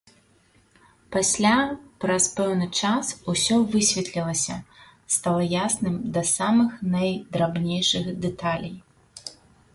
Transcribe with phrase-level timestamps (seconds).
[1.15, 1.51] Пасля,
[2.05, 4.57] праз пэўны час, усё высветлілася,
[5.17, 8.77] стала ясным да самых найдрабнейшых дэталей.